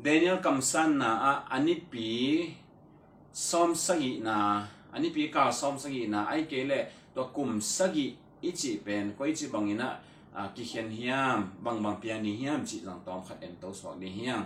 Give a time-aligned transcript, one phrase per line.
[0.00, 2.48] Daniel kamsan na ah, a ani pi
[3.28, 4.64] som sagi na
[4.96, 9.28] ani pi ka som sagi na, ai ke le to kum sagi ichi pen, ko
[9.28, 10.00] ichi bangina
[10.32, 13.52] a ah, ki hian hiam, bang bang pian ni hiam, chi jang tom khat em
[13.60, 14.40] to so ni hiam.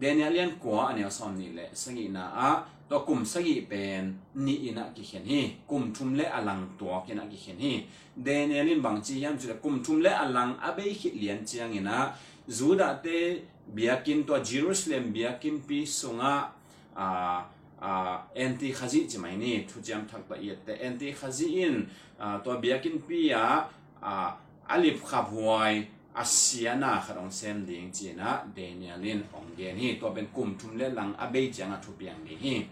[0.00, 4.88] Danielian kwa ane som ni le sangi na a to kum sangi pen ni ina
[4.94, 5.56] ki khen hi.
[5.68, 7.84] Kum thum le alang to ki na ki khen hi.
[8.16, 12.14] Danielin bang chi yam chule kum thum le alang abe hi lian chiang ina.
[12.48, 13.44] Zuda te
[13.76, 16.48] biakin to Jerusalem biakin pi sunga
[16.96, 17.44] a
[17.82, 19.66] a anti khazi chi mai ni.
[19.68, 21.86] Thu jam thak ba yet te anti khazi in
[22.42, 23.68] to biakin pi a
[24.70, 30.88] alif khabwai Asiana kharong sem ding china Danielin onggen hi to ben kum thum le
[30.90, 32.66] lang abei changa thupiang ni hi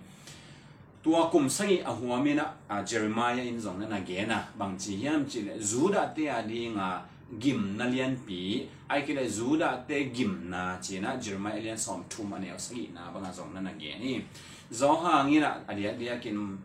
[1.03, 5.43] tua kum sangi a huamina a Jeremiah in zong na gena bang chi yam chi
[5.43, 7.01] le zuda te a dinga
[7.39, 12.03] gim na lian pi ai ki le zuda te gim na china Jeremiah lian som
[12.11, 14.25] thum ane sangi na banga zong na geni
[14.73, 16.59] zo ha ngi na adia dia kin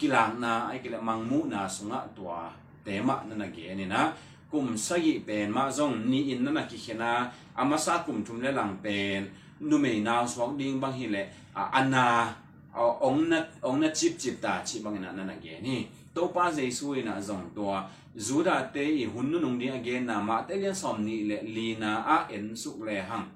[0.00, 2.48] kilang na ai ki le mangmu na sunga tua
[2.82, 4.08] tema na geni na
[4.54, 8.04] ge ni na kum sagi pen ma zong ni in na na ki khena amasa
[8.06, 9.30] kum thum le lang pen,
[9.60, 12.34] nu me na swak ding bang hi le ana
[12.74, 15.88] ong na ong na chip chip ta chi bang na na ge ni.
[16.14, 20.42] To pa jesu na zong tua zuda te i hunnu nung ni again na ma
[20.42, 23.28] te lian som ni le li na a en su le hang.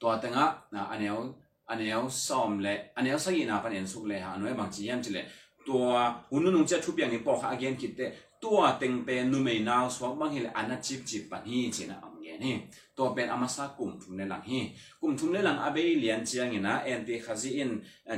[0.00, 1.34] To tanga na anel
[1.66, 5.02] anel som le anel sa na pan en suk le ha noi bang chi yam
[5.02, 5.22] chi le
[5.68, 5.84] ตัว
[6.32, 8.00] อุณนุนุงจะทุบย่างนี่บอกอาเกียนคิดเต
[8.44, 12.54] ตัวเต็งเป็นนุ่มนาวสวกบางทีเลยอันนั้นจิบจิบปันฮีจีนะอังเกนี่
[12.96, 14.60] ตัวเป็นอามาซากลุ่มทุนในหลังฮี
[15.00, 17.70] กลุ่มทุนในหลังอาเบเลียนเจียงนี่นะเอ็นตีคาซีอิน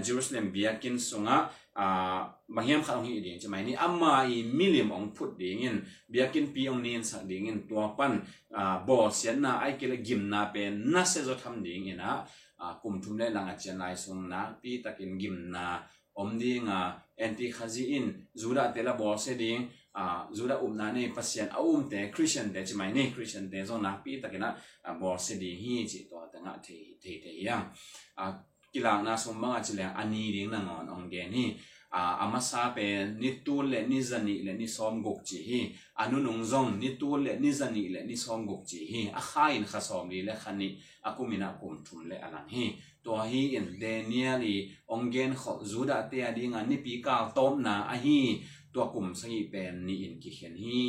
[0.02, 1.36] เยรูซาเล็มเบียกินสุงะ
[1.78, 2.18] อ่า
[2.54, 5.76] บางทีมันข้าวฮีเดียงจะไหมนี่อามาอีมิลิมองพุดดิ่งเงิน
[6.10, 8.12] เบียกินปีองนียนสักดิ่งเงินตัวปั้น
[8.56, 12.12] อ่าบอสเสียนนาไอเกลกิมนาเป็นนัสเซจทำเดิ่งเงินนะ
[12.60, 15.66] อ่ากลุ่มทุนในหลังอาเจียนไลสุงนะปีตะกินกิมนา
[16.22, 16.78] omding a
[17.24, 22.52] anti khaziin zura tela bor se ding a zura umna ne pasien aum te christian
[22.54, 24.48] de chmai ne christian de zona pi takena
[25.00, 27.56] bor se ding hi chi to tanga the the te ya
[28.22, 28.24] a
[28.72, 31.44] kila na som ma chile ani ding na ngon ong de ni
[31.90, 32.86] ama sa pe
[33.20, 35.60] ni tu le ni zani le ni som gok chi hi
[36.00, 39.20] anu nung zong ni tu le ni zani le ni som gok chi hi a
[39.20, 40.68] khain kha som li le khani
[41.06, 42.66] akumina kum thum le alan hi
[43.04, 44.56] to hi in daniel i
[44.94, 48.20] ongen kho zuda te ading an ni pi ka tom na a hi
[48.78, 50.82] ัวกลุ่มสิเป็นนี่อินกิเขียนฮี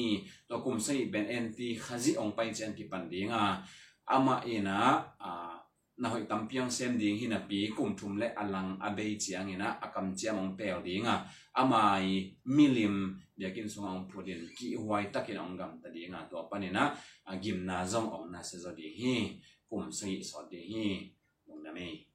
[0.49, 3.43] ตัวกลุ่มสิเป็นเอ็นตีขจิองไปเจนกิปันดีงา
[4.11, 4.79] อามาเอนะ
[5.23, 5.46] อ่า
[5.97, 10.13] na hoi tampiang sem ding hina pi kum thum le alang abei chiang ina akam
[10.17, 11.25] chiam ong pel dinga.
[11.57, 16.93] Amai milim yakin sung ong pudin ki huai takin ong gam ta dinga to panina
[17.41, 19.15] gim na zong ong na se zo di hi.
[19.69, 20.85] Kum sei so di hi.
[21.47, 22.05] Mong na mei.